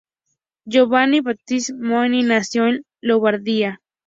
[0.65, 3.79] Giovanni Battista Maini nació en Lombardía.